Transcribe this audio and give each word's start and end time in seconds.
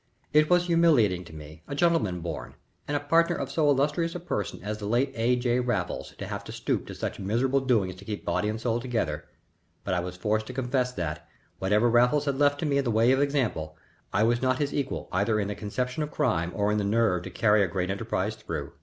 It 0.33 0.49
was 0.49 0.65
humiliating 0.65 1.23
to 1.25 1.35
me, 1.35 1.61
a 1.67 1.75
gentleman 1.75 2.21
born, 2.21 2.55
and 2.87 2.97
a 2.97 3.01
partner 3.01 3.35
of 3.35 3.51
so 3.51 3.69
illustrious 3.69 4.15
a 4.15 4.19
person 4.19 4.59
as 4.63 4.79
the 4.79 4.87
late 4.87 5.11
A. 5.13 5.35
J. 5.35 5.59
Raffles, 5.59 6.15
to 6.17 6.25
have 6.25 6.43
to 6.45 6.51
stoop 6.51 6.87
to 6.87 6.95
such 6.95 7.19
miserable 7.19 7.59
doings 7.59 7.97
to 7.97 8.05
keep 8.05 8.25
body 8.25 8.49
and 8.49 8.59
soul 8.59 8.79
together, 8.79 9.25
but 9.83 9.93
I 9.93 9.99
was 9.99 10.17
forced 10.17 10.47
to 10.47 10.53
confess 10.53 10.91
that, 10.93 11.29
whatever 11.59 11.87
Raffles 11.87 12.25
had 12.25 12.39
left 12.39 12.59
to 12.61 12.65
me 12.65 12.79
in 12.79 12.83
the 12.83 12.89
way 12.89 13.11
of 13.11 13.21
example, 13.21 13.77
I 14.11 14.23
was 14.23 14.41
not 14.41 14.57
his 14.57 14.73
equal 14.73 15.07
either 15.11 15.39
in 15.39 15.49
the 15.49 15.53
conception 15.53 16.01
of 16.01 16.09
crime 16.09 16.51
or 16.55 16.71
in 16.71 16.79
the 16.79 16.83
nerve 16.83 17.21
to 17.25 17.29
carry 17.29 17.61
a 17.61 17.67
great 17.67 17.91
enterprise 17.91 18.33
through. 18.35 18.71